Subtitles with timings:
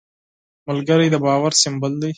[0.67, 2.09] ملګری د باور سمبول دی